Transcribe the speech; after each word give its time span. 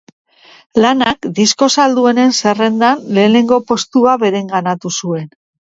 Lanak 0.85 1.27
disko 1.39 1.67
salduenen 1.75 2.33
zerrendan 2.39 3.05
lehenengo 3.19 3.61
postua 3.71 4.19
bereganatu 4.27 4.97
zuen. 5.01 5.33